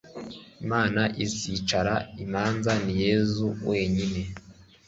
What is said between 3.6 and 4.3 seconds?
wenyine